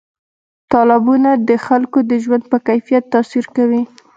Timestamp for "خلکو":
1.65-1.99